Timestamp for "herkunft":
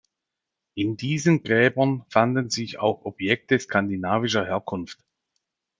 4.43-5.05